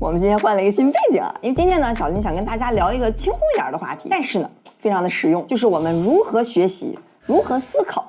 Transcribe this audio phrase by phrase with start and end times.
[0.00, 8.08] 我们今天换了一个新背景啊，因为今天呢，小林想跟大家聊一个轻松一点的话题，但是呢，非常的实用，就是我们如何学习，如何思考。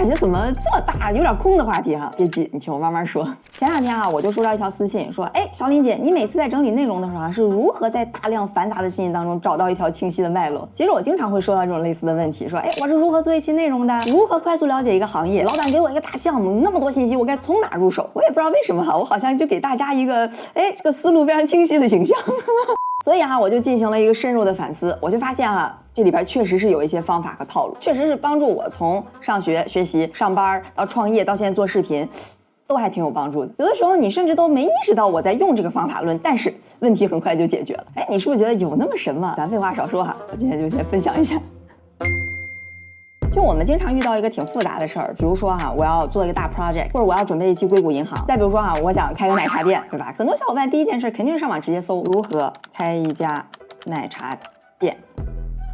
[0.00, 2.10] 感觉怎么这么大，有点空的话题哈？
[2.16, 3.22] 别急，你听我慢慢说。
[3.58, 10.66] 前两天啊，我就收到一条私信，说，哎，小林姐，你每次在整理内容的时候啊，是如何在大量繁杂的信息当中找到一条清晰的脉络？
[10.72, 14.00] 其实我经常会收到这种类似的问题，说，哎，我是如何做一期内容的？
[14.06, 15.44] 如何快速了解一个行业？
[15.44, 18.08] 老板给我一个大项目，那么多信息，我该从哪入手？
[18.14, 22.18] 我也不知道为什么哈，我好像就给大家一个，哎，这个思路非常清晰的形象。
[23.04, 32.08] 所以哈，我就进行了一个深入的反思，我就发现哈，这里边确实是有一些方法和套路，确实是帮助我从上学、学习、上班到创业到现在做视频，
[32.66, 33.52] 都还挺有帮助的。
[33.58, 37.84] 有的时候你甚至都没意识到我在用这个方法论，但是问题很快就解决了。
[37.96, 39.34] 哎，你是不是觉得有那么神吗？
[39.36, 41.38] 咱废话少说哈，我今天就先分享一下。
[43.30, 48.24] 就我们经常遇到一个挺复杂的事儿，比如说哈，我要做一个大 project，或者我要准备一期硅谷银行。
[48.24, 50.14] 再比如说哈，我想开个奶茶店，对吧？
[50.16, 53.44] 很多小伙伴第一件事肯定是上网直接搜如何开一家
[53.84, 54.34] 奶茶
[54.78, 54.96] 店。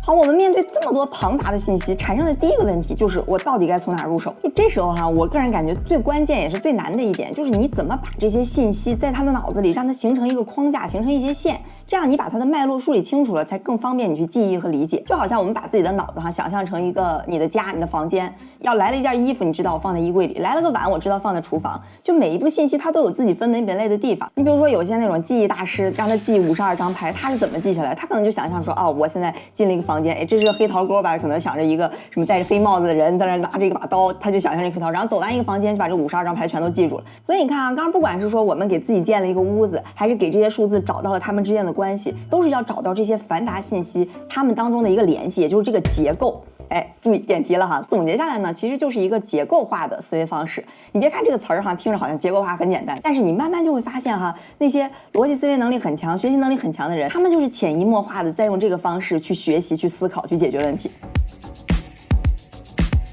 [0.07, 4.33] 好，我们面对这么多庞杂的信息，产生的第一个问题就是我到底该从哪入手？
[4.41, 11.61] 就这时候哈，我个人感觉最关键也是最难的一点，就是你怎么把这些信息在他的脑子里让它形成一个框架，形成一些线。
[11.89, 15.03] 这样你把它的脉络梳理清楚了，才更方便你去记忆和理解。
[15.07, 18.33] 就好像我们把自己的脑子哈想象成一个你的家，你的房间。
[18.61, 21.81] 要来了一件衣服，你知道我放在衣柜里；来了个碗，我知道放在厨房。
[22.03, 24.29] 就每一步信息，它都有自己分门别类的地方。
[24.35, 27.95] 你比如说，有些那种记忆大师，让他记五十二张牌，他是怎么记下来？
[27.95, 31.17] 他可能就想象说，哦，我现在进了一个房房间，哎，这是个黑桃勾吧？
[31.17, 34.91] 可能想着一个什么戴着黑帽子的人在那拿着一把刀，他就想象这黑桃。
[34.91, 37.05] 然后走完一个房间，就把这五十二张牌全都记住了。
[37.23, 46.43] 所以你看啊，刚刚不管是说我们给自己建了一个屋子，还是给这些数字找到了他们之间的关系，都是要找到这些繁杂信息他们当中的一个联系，也就是这个结构。
[46.69, 47.81] 哎，注意点题了哈！
[47.83, 50.65] 总结下来呢，其实就是一个结构化的思维方式。
[50.93, 60.91] 你别看这个词儿哈，听着好像结构化很简单，但是你慢慢就会发现哈，那些逻辑思维能力很强、学习能力很强的人，他们就是潜移默化的在用这个方式去学习、去思考、去解决问题。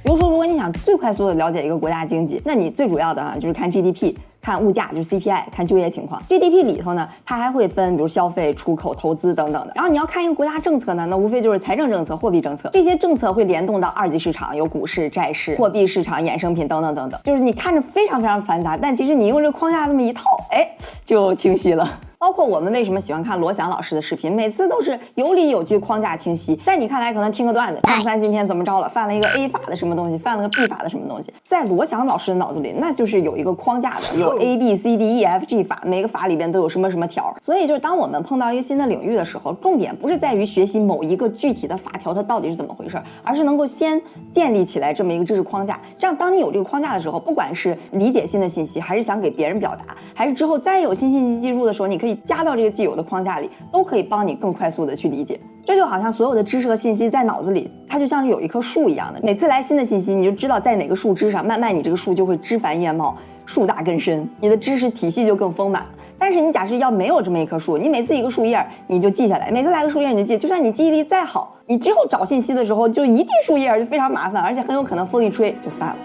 [0.03, 4.15] 比如说，如果你想最快速的了解一个国家经济，那你最主要的啊就是看 GDP。
[4.43, 6.21] 看物价就是 CPI，看就业情况。
[6.27, 9.71] GDP 里头呢，它还会分，比如消费、出口、投资等等的。
[9.73, 12.69] 然后你要看一个国家政策呢，那无非就是财政政策、货币政策。
[12.73, 17.17] 这些政策会联动到二级市场，有股市、债市、货币市场、衍生品等等等等。
[17.23, 20.67] 就是你看着非常非常繁杂，但其实你用这框架这么一套，哎，
[21.05, 21.89] 就清晰了。
[22.23, 26.55] 包括我们为什么喜欢看罗翔老师的视频，每次都是有理有据，框架清晰。
[26.65, 37.35] 在你看来，可能听个段子，张三今天怎么着了，犯了一个 A 法的什么东西，犯了个 B 法的什么东西，在罗翔老师的脑子里，那就是有一个框架的，有 A B C D E F G 法，每个法里边都有什么什么条。
[37.41, 44.01] 所以就是当我们碰到一个新的领域的时候，重点不是在于学习某一个具体的法条它到底是怎么回事，而是能够先
[44.31, 45.77] 建立起来这么一个知识框架。
[45.99, 52.93] 这样，当你有这个框架的时候，不管是理解新的信息，还是想给别人表达，还是之后再有新信息进入的时候，你可以加到这个既有。
[52.93, 59.19] 的框架里都可以帮你更快速的去理解，这就好像所有的知识和信息在脑子里，它就像是有一棵树一样的。
[59.23, 65.83] 每次来新的信息，你就知道在哪个树枝上，慢慢你这个树就会枝繁叶茂，树大根深，你的知识体系就更丰满。
[66.19, 75.95] 但是你假设要没有这么一棵树，你每次一个树叶你就记下来，每次来个树叶你就记，就算你记忆力再好，你之后找信息的时候就一地树叶就非常麻烦，而且很有可能风一吹就散了。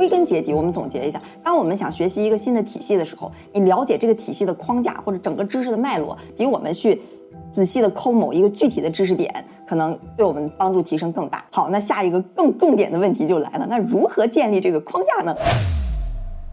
[0.00, 7.02] 归根结底，我们总结一下：当我们想学习一个新的体系的时候，你了解这个体系的框架或者整个知识的脉络，比我们去
[7.52, 11.44] 仔细的抠某一个具体的知识点，可能对我们帮助提升更大。
[11.50, 15.36] 好，那下一个更重点的问题就来了：那如何建立这个框架呢？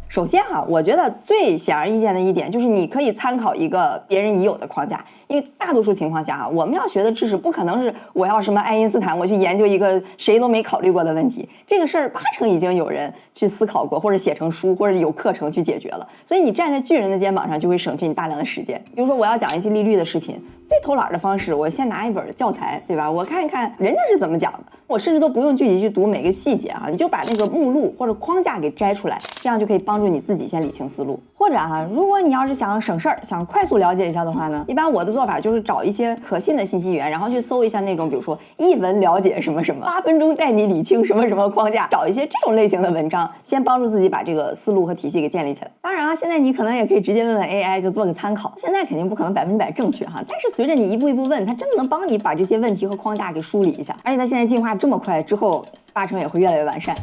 [0.09, 16.07] 首先哈，我觉得最显而易见的一点就是，你可以参考一个别人已有的框架，因为大多数情况下哈，我们要学的知识不可能是我要什么爱因斯坦，我去研究一个谁都没考虑过的问题，这个事儿八成已经有人去思考过，或者写成书，或者有课程去解决了。
[16.24, 18.81] 所以你站在巨人的肩膀上，就会省去你大量的时间。
[18.95, 23.12] 比如说，我要讲一期利率的视频，最偷懒的方式，我先拿一本教材，对吧？
[23.12, 29.96] 我看一看人家是怎么讲的，我甚至都不用具体去读每个细节哈，你就把那个目录或者框架给摘出来，这样就可以帮。
[29.97, 45.71] 帮助你自己先理清思路，或者啊，如果你要是想省事儿，想快速了解一下的话呢，一般我的做法就是找一些可信的信息源，然后去搜一下那种，比如说一文了解什么什么，八分钟带你理清什么什么框架，找一些这种类型的文章，先帮助自己把这个思路和体系给建立起来。
[45.81, 48.53] 当然啊，现在你可能也可以直接问问 AI，就做个参考。
[48.55, 56.95] 现在肯定不可能百分之百正确哈，但是随着你一步一步问，它真的能帮你把这些问题和框架给梳理一下，而且它现在进化这么快，之后八成也会越来越完善。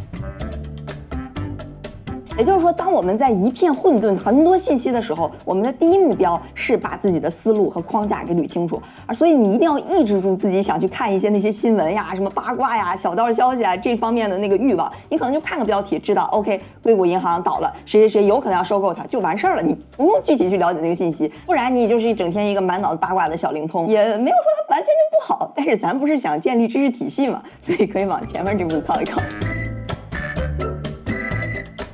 [2.37, 8.83] 也就是说，当我们在一片混沌、很多信息的时候，我们的第一目标是把自己的思路和框架给捋清楚。
[9.07, 14.91] 而所以你一定要抑制住自己想去看一些那些新闻呀、什么八卦呀、小道消息啊这方面的那个欲望。
[15.09, 19.63] 你可能就看个标题，知道 OK，硅谷银行倒了，谁谁谁有可能要收购它，就完事儿了。
[19.63, 25.53] 你不用具体去了解那个信息，不然你就是一整天一个满脑子八卦的小灵通，也没有说它完全就不好。
[25.55, 29.23] 但是咱不是想建立知识体系嘛，所以可以往前面这步靠一靠。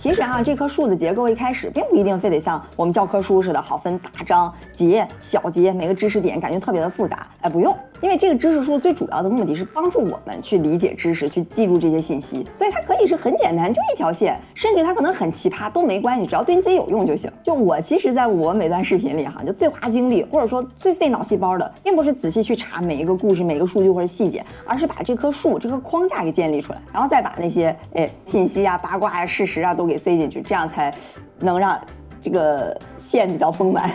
[0.01, 7.27] 其实啊，这棵树的结构一开始并不一定非得像我们教科书似的，好分大章节、小节，每个知识点感觉特别的复杂。
[7.43, 7.77] 哎，不用。
[8.01, 17.31] 因为这个知识树最主要的目的是帮助我们去理解知识，去记住这些信息，所以它可以是很简单，就一条线，甚至它可能很奇葩都没关系，只要对你自己有用就行。
[17.43, 30.93] 就我其实，在我每段视频里哈，就最花精力或者说最费脑细胞的，并不是仔细去查每一个故事、每一个数据或者细节，而是把这棵树这个框架给建立出来，然后再把那些哎信息啊、八卦呀、事实啊都给塞进去，这样才
[31.39, 31.79] 能让
[32.23, 33.91] 这个线比较丰满。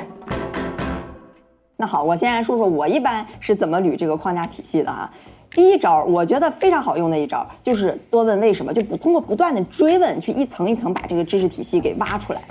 [1.78, 5.12] 那好，我先来说说我一般是怎么捋这个框架体系的啊。
[5.52, 12.42] 第一招，我觉得非常好用的一招，就是多问为什么，就不通过不断的追问，去一层一层把这个知识体系给挖出来。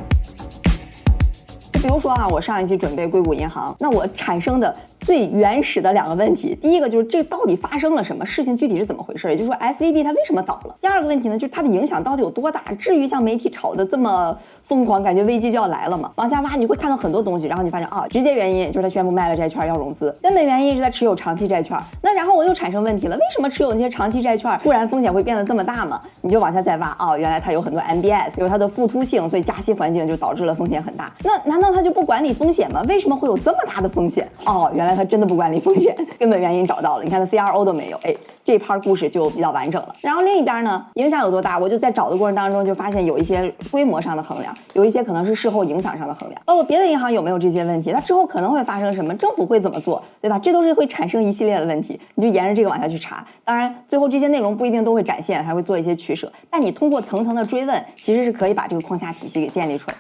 [1.72, 4.76] 就比如说啊，我上一期准备硅谷银行，那我产生的。
[5.04, 9.28] 最原始的两个问题，第一个就是这到底发生了什么事情，具体是怎么回事？
[9.28, 10.74] 也就是说，S V B 它为什么倒了？
[10.80, 12.62] 第二个问题呢，就是它的影响到底有多大？
[12.78, 16.10] 至于像媒体炒的这么疯狂，感觉危机就要来了吗？
[16.16, 21.78] 往下挖，你会看到很多东西，然后你发现啊，直接原因就是他宣布卖了债券要融资，根本原因是在持有长期债券。
[22.00, 26.00] 那然后我又产生问题了，为什么持有那些长期债券突然风险会变得这么大吗？
[26.22, 31.12] 你就往下再挖啊，原来它有很多 M B S，有它的复突性，所以加息环境就导致了风险很大。
[31.22, 32.82] 那难道他就不管理风险吗？
[32.88, 34.26] 为什么会有这么大的风险？
[34.46, 35.74] 哦，原来他真的不管理风。
[35.74, 38.14] 险 根本原因找到了，你看他 CRO 都没有，哎，
[38.44, 39.94] 这一盘故事就比较完整了。
[40.00, 41.58] 然后另一边呢，影响有多大？
[41.58, 46.40] 我就在找的过程当中就发现有一些规模上的衡量，有一些可能是事后影响上的衡量。
[46.44, 47.92] 包括别的银行有没有这些问题？
[47.92, 49.14] 它之后可能会发生什么？
[49.16, 50.02] 政府会怎么做？
[50.22, 50.38] 对吧？
[50.38, 52.00] 这都是会产生一系列的问题。
[52.14, 53.26] 你就沿着这个往下去查。
[53.44, 56.32] 当然，最后这些内容不一定都会展现，还会做一些取舍。
[56.48, 59.96] 但你通过层层的追问，其实是可以把这个框架体系给建立出来。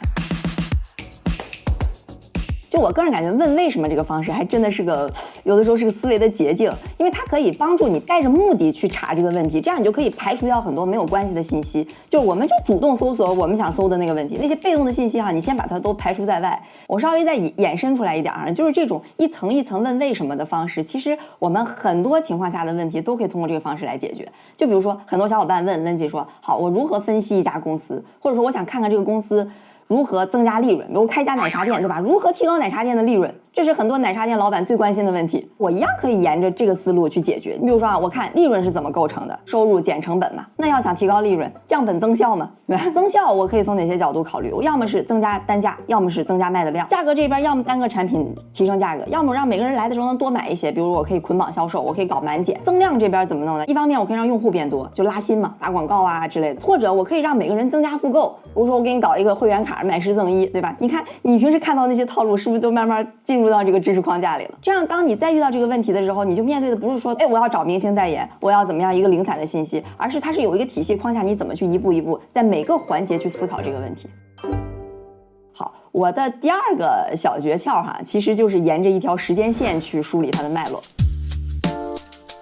[2.74, 5.08] 就我个人感觉，问为什么这个方式还真的是个
[5.44, 6.68] 有的时候是个思维的捷径，
[6.98, 11.86] 因为它可以帮助你带着目的去查这个问题，这样你就可以排除掉很多没有关系的信息。
[12.10, 16.60] 就我们就主动搜索我们想搜的那个问题，那些被动的信息哈，你先把它都排除在外。
[16.88, 24.28] 我稍微再衍生出来一点啊，就是这种一层一层问为什么的方式，其实我们很多情况下的问题都可以通过这个方式来解决。
[24.56, 29.48] 就比如说，很多小伙伴问温姐说，好，我如何分析一家公司，或者说我想看看这个公司。
[29.86, 30.86] 如何增加利润？
[30.88, 32.00] 比如开家奶茶店，对吧？
[32.00, 33.32] 如何提高奶茶店的利润？
[33.52, 35.48] 这是很多奶茶店老板最关心的问题。
[35.58, 37.56] 我一样可以沿着这个思路去解决。
[37.60, 39.38] 你比如说啊，我看利润是怎么构成的？
[39.44, 40.44] 收入减成本嘛。
[40.56, 42.90] 那要想提高利润，降本增效嘛， 对吧？
[42.92, 44.50] 增效我可以从哪些角度考虑？
[44.50, 46.88] 我要么是增加单价，要么是增加卖的量。
[46.88, 50.72] 价格这边要么单个产品提升价格，要么让每个人来的时候能多买一些。
[50.72, 52.60] 比如我可以捆绑销售，我可以搞满减。
[52.64, 53.66] 增量这边怎么弄呢？
[53.66, 56.60] 一方面我可以让用户变多，就拉新嘛，打广告啊之类的。
[56.66, 58.36] 或者我可以让每个人增加复购。
[58.46, 60.44] 比如说我给你搞一个会员卡，买十赠一。
[60.54, 60.76] 对吧？
[60.78, 64.58] 你看，你平时看到那些套路，是不是都慢慢进入到这个知识框架里了？
[64.62, 74.08] 这样，当你再遇到这个问题的时候，你就面对的不是说，哎，我要找明星代言，我要怎么样一个零散的信息，而是它是有一个体系框架，你怎么去一步一步在每个环节去思考这个问题。
[75.52, 80.80] 好，我的第二个小诀窍哈，其实就是沿着一条时间线去梳理它的脉络。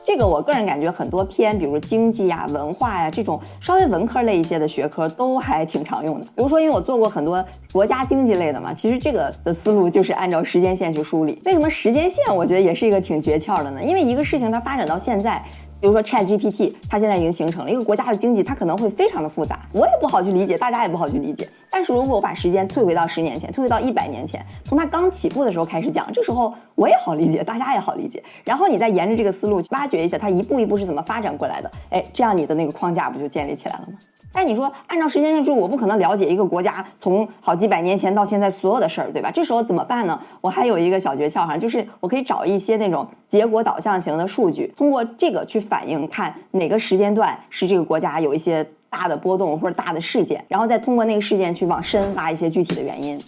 [0.04, 6.24] 这个我个人感觉很多偏，比如经济呀、文化呀这种稍微文科类一些的学科都还挺常用的。
[6.34, 11.40] 比如说，因为我做过很多国家经济类的嘛，其实这个的思路就是按照时间线去梳理。
[11.44, 13.82] 为什么时间线我觉得也是一个挺诀窍的呢？
[13.82, 15.42] 因为一个事情它发展到现在。
[15.82, 21.48] 比如说 Chat GPT，它现在已经形成了一个国家的经济，它可能会非常的复杂，我也不好去理解，大家也不好去理解。
[21.68, 28.22] 但是如果我把时间退回到十年前，退回到一百年前，从它刚起步的时候开始讲，这时候我也好理解， 大家也好理解。
[28.44, 33.98] 然后你再沿着这个思路去挖掘一下，它一步一步是怎么发展过来的，哎，这样你的那个框架不就建立起来了吗？
[34.32, 39.30] 但你说按照时间线说，我不可能了解一个国家从好几百年前到现在所有的事儿，对吧？
[39.30, 40.18] 这时候怎么办呢？
[40.40, 53.20] 我还有一个小诀窍哈，就是我可以找一些那种结果导向型的数据，通过这个去反映看哪个时间段是这个国家有一些大的波动或者大的事件，然后再通过那个事件去往深挖一些具体的原因。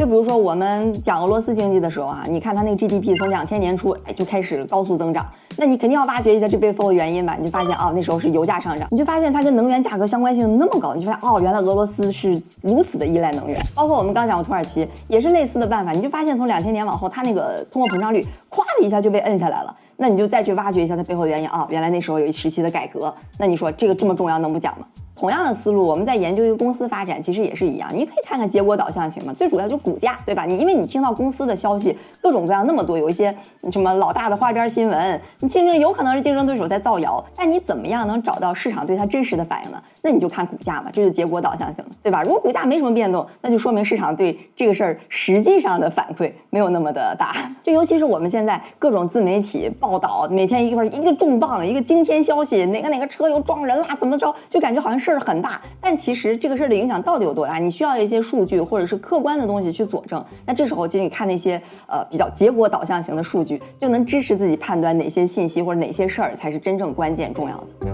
[0.00, 5.26] 就比如说我们讲俄罗斯经济的时候啊，你看它那个 GDP 从两千年初哎就开始高速增长，
[5.58, 7.36] 那你肯定要挖掘一下这背后的原因吧？
[7.38, 13.54] 你就发现啊，那时候是油价上涨，你就发现它跟能源价格相关性那么高，你就发现哦，原来俄罗斯是如此的依赖能源。
[13.74, 19.76] 包括我们刚讲过土耳其也是类似的办法，你就发现从两千年往后，它那个通货膨胀率咵的一下就被摁下来了。
[19.98, 24.86] 那你就再去挖掘一下它背后的原因啊，原来那时候有一时期的改革，那你说这个这么重要能不讲吗？
[25.20, 27.90] 同样的思路，我们在研究一个公司发展，其实也是一样。
[27.92, 30.46] 你可以看看结果导向型嘛，最主要就是股价，对吧？
[30.46, 33.36] 你因为你听到公司的消息各种各样那么多，有一些
[33.70, 39.82] 什么老大的花边新闻，你竞争有可能是竞争对手在造谣，但你怎么样能找到市场对它真实的反应呢？
[40.00, 42.22] 那你就看股价嘛，这是结果导向型，对吧？
[42.22, 47.34] 如果股价没什么变动，那就说明市场对这个事儿实际上的反馈没有那么的大。
[47.62, 55.09] 就尤其是我们现在各种自媒体报道，每天一块一个重磅一个惊天消息，哪个哪个车又撞人啦，怎么着，就感觉好像是。
[55.10, 57.58] 事儿很大，但其实这个事儿的影响到底有多大？
[57.58, 60.24] 你需要一些数据或者是客观的东西去佐证。
[60.46, 67.90] 那这时候，其实你看那些呃比较结果导向型的数据，就能支持自己判断哪些信息或者哪些事儿才是真正关键重要的。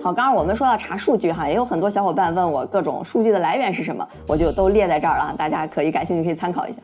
[0.00, 6.78] 好，刚刚我们说到查数据哈，也有很多小伙伴问我各种数据的来源是什么，我就都列在这儿了，大家可以感兴趣可以参考一下。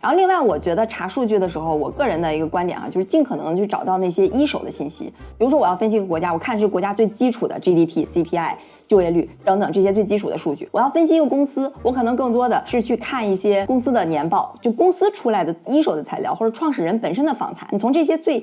[0.00, 5.12] 然后另外，我觉得查数据的时候，我个人的一个观点啊，就是尽可能去找到那些一手的信息。
[5.36, 8.54] 比如说，我要分析一个国家，我看是国家最基础的 GDP、CPI、
[8.86, 10.66] 就业率等等这些最基础的数据。
[10.72, 17.68] 我要分析一个公司，我可能更多的是去看一些公司的年报，就公司出来的一手的材料，或者创始人本身的访谈。
[17.70, 18.40] 你从这些最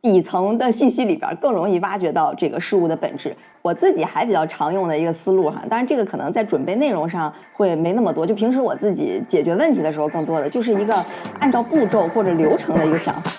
[0.00, 3.36] 底层的信息里边更容易挖掘到这个事物的本质。
[3.62, 10.94] 我自己还比较常用的一个思路哈，当然这个可能在准备内容上会没那么多，就平时我自己解决问题的时候更多的就是一个
[11.40, 13.30] 按照步骤或者流程的一个想法。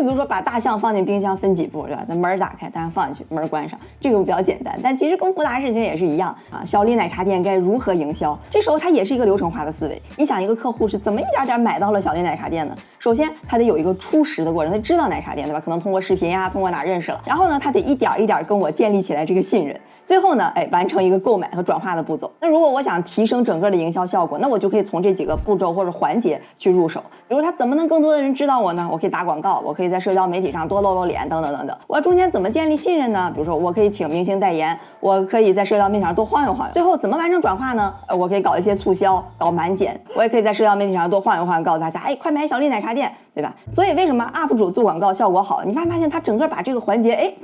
[0.00, 2.02] 就比如说把大象放进冰箱分几步，对吧？
[2.08, 4.74] 那门打开，大象放进去，门关上，这个比较简单。
[4.82, 6.64] 但其实更复杂的事情也是一样啊。
[6.64, 8.38] 小丽奶茶店该如何营销？
[8.50, 10.00] 这时候它也是一个流程化的思维。
[10.16, 12.74] 你想一个客户是怎么一点点买到了小丽奶茶店呢？
[12.98, 15.60] 首先他得有一个初识的过程，他知道奶茶店，对吧？
[15.60, 17.20] 可能通过视频呀，通过哪认识了。
[17.26, 19.78] 然后呢，他得一点一点跟我建立起来这个信任。
[20.02, 22.28] 最后呢，哎，完成一个购买和转化的步骤。
[22.40, 27.00] 那如果我想提升整个的营销效果，那我就可以从这几个步骤或者环节去入手。
[27.28, 28.88] 比如他怎么能更多的人知道我呢？
[28.90, 31.76] 我可以打广告，我可以在社交媒体上多露露脸，等等等等。
[31.86, 33.30] 我中间怎么建立信任呢？
[33.34, 36.72] 比如说我可以请明星代言，我可以在社交媒体上多晃悠晃悠。
[36.72, 37.92] 最后怎么完成转化呢？
[38.06, 40.00] 呃，我可以搞一些促销，搞满减。
[40.14, 43.54] 我也可以在社交媒体上多晃悠晃悠，告诉大家，哎，快买小丽奶茶店，对吧？
[43.70, 45.62] 所以为什么 UP 主做广告效果好？
[45.64, 47.34] 你发没发现他整个把这个环节，哎，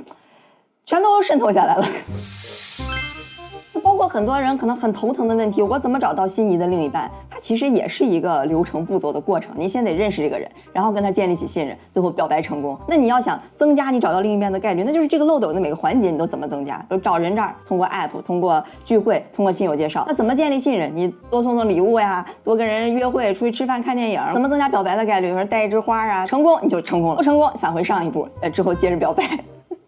[0.85, 1.85] 全都渗透下来了。
[3.97, 7.09] 包括很多人可能很头疼的问题，我怎么找到心仪的另一半？
[7.31, 9.51] 它其实也是一个流程步骤的过程。
[9.57, 12.77] 你先得认识这个人，然后跟他建立起信任，最后表白成功。
[12.87, 16.79] 那你要想增加你找到另一半的概率，那就是这个漏斗的每个环节你都怎么增加？
[16.91, 20.05] 就找人这儿，通过 app，通过聚会，通过亲友介绍。
[20.07, 20.95] 那怎么建立信任？
[20.95, 24.21] 你多送送礼物呀，多跟人约会，出去吃饭看电影。
[24.31, 25.31] 怎么增加表白的概率？
[25.31, 29.23] 说带一枝花啊，成功你就成功了，不成功返回上一步，呃，之后接着表白。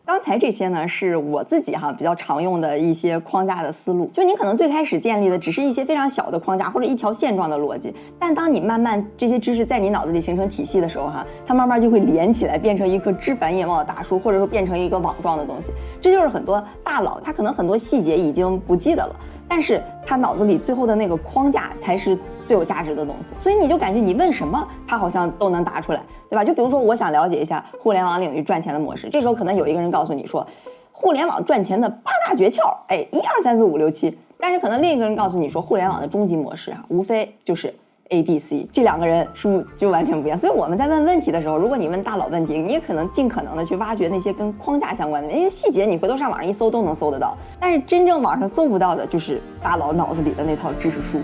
[0.09, 4.07] 刚才这些呢，是我自己哈比较常用的一些框架的思路。
[4.07, 15.71] 就你可能最开始建立的只是一些非常小的框架或者一条线状的逻辑，但当你慢慢这些知识在你脑子里形成体系的时候哈，它慢慢就会连起来，变成一棵枝繁叶茂的大树，或者说变成一个网状的东西。
[16.01, 19.15] 这就是很多大佬他可能很多细节已经不记得了，
[19.47, 22.17] 但是他脑子里最后的那个框架才是。
[22.49, 26.43] 最有价值的东西，所以你就感觉你问什么，他好像都能答出来，对吧？
[26.43, 30.43] 就比如说，我想了解一下互联网领域赚钱的模式，这时候可能有一个人告诉你说，
[30.91, 34.17] 互联网赚钱的八大诀窍，哎，一二三四五六七。
[34.39, 37.71] 但是可能另一个人告诉你说，互联网的终极模式啊，无非就是
[38.09, 38.67] A、B、C。
[38.73, 40.35] 这两个人是不是就完全不一样？
[40.35, 47.37] 所以我们在问问题的时候，如果你问大佬问题，你也可能尽可能的去挖掘那些跟框架相关的，因为细节你回头上网上一搜都能搜得到。
[47.59, 51.19] 但是真正网上搜不到的，就是大佬脑子里的那套知识书。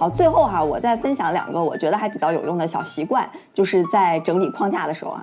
[0.00, 5.20] 好，最后哈，我再分享两个我觉得还比较有用的小习惯，就是在整理框架的时候啊。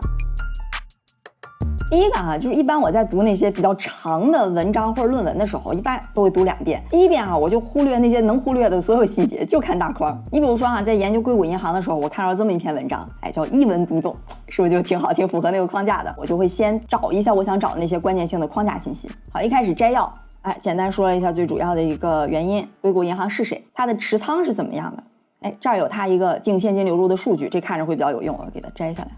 [1.90, 6.80] 第一个哈，就是一般我在读那些比较长的文章或者论文的时候，一般都会读两遍。
[6.92, 10.16] 第一遍哈，我就忽略那些能忽略的所有细节，就看大框。
[10.32, 14.16] 你比如说哈，在研究硅谷银行的时候，我看到这么一篇文章，哎，叫一文读懂，
[14.48, 16.14] 是不是就挺好，挺符合那个框架的？
[16.20, 19.10] 我就会先找一下我想找的那些关键性的框架信息。
[19.34, 20.14] 好，一开始摘要。
[20.48, 23.62] 哎，简单说了一下最主要的一个原因，硅谷银行是谁？
[23.74, 25.04] 它的持仓是怎么样的？
[25.42, 29.12] 哎，这儿有它一个净现金流入的数据，这看着会比较有用，我给它摘下来。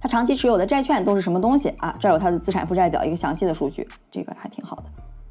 [0.00, 1.94] 它长期持有的债券都是什么东西啊？
[2.00, 4.84] 这儿有它的资产负债表一个详细的数据，这个还挺好的。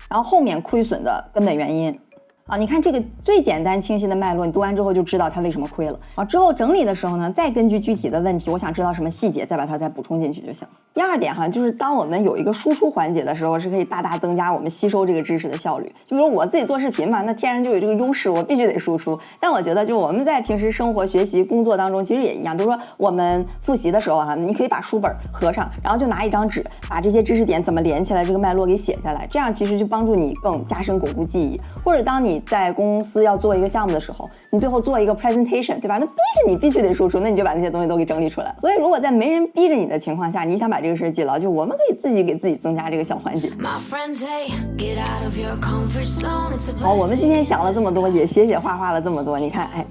[0.07, 1.99] 然后后面亏损的根本原因。
[2.47, 5.99] 啊，你看这个最简单清晰的脉络，你读完之后就知道它为什么亏了。
[6.13, 10.67] 啊，之后整理的时候呢，再根据具体的问题，我想知道什么细节，再把它再补充进去就行。
[10.93, 15.87] 第二点哈，就是当我们有一个输出环节的时候，是可以大大增加我们吸收这个知识的效率。
[16.03, 19.17] 就比如我自己做视频嘛，那天然就有这个优势，我必须得输出。
[19.39, 22.55] 但我觉得，就我们在平时生活、学习、工作当中，其实也一样。
[22.55, 31.59] 比如说我们复习的时候哈，你可以把书本合上，然后就拿一张纸，把这些知识点怎么连起来，这个脉络给写下来，这样其实就帮助你更加深巩固记忆。
[31.83, 35.97] 或者当你你在公司要做一个项目的时候，你最后做一个 presentation，对吧？
[35.97, 38.53] 那逼着你必须得输出，那你就把那些东西都给整理出来。
[38.57, 43.49] 所以如果在没人逼着你的情况下，你想把这个事儿记牢，就我们可以自己给自己增加这个小环节。
[46.81, 49.85] 好，我们今天讲了这么多，也写写画画了这么多，你看，哎，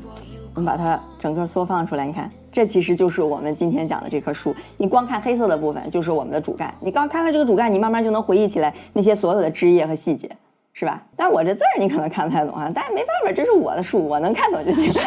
[0.55, 2.31] 我们把它整个缩放出来，你看。
[2.53, 4.55] 这其实就是我们今天讲的这棵树。
[4.77, 6.73] 你光看黑色的部分，就是我们的主干。
[6.79, 10.31] 你刚看了这个主干，你慢慢就能回忆起来那些所有的枝叶和细节，
[10.76, 11.00] 是吧？
[11.16, 14.93] 但我这字儿你可能看不太懂啊，但是没办法，这是我的树，我能看懂就行。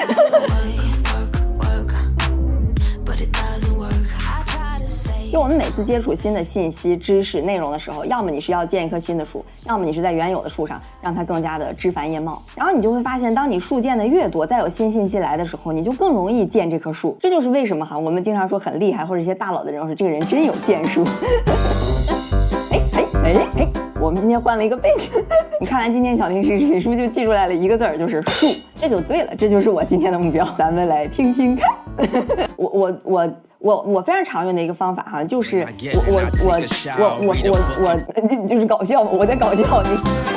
[5.30, 12.42] 就我们每次接触新的信息、知识、内容的时候，要么你是要建一棵新的树，要么你是在原有的树上让它更加的枝繁叶茂。
[12.56, 17.18] 然后你就会发现，当你树建的越多，再有新信息来的时候，你就更容易建这棵树。
[17.20, 21.06] 这就是为什么哈，我们经常说很厉害或者一些大佬的人说这个人真有建树。
[24.00, 25.10] 我们今天换了一个背景，
[25.60, 28.48] 你看完今天小零食视频，是不是就记出来了一个字儿，就是树？
[28.78, 30.48] 这就对了，这就是我今天的目标。
[30.58, 31.70] 咱们来听听看，
[32.56, 33.30] 我 我我。
[33.60, 36.52] 我我非常常用的一个方法哈，就是我我我
[37.28, 37.90] 我我我
[38.22, 39.82] 我就是搞笑，我在搞笑。
[39.82, 40.37] 你。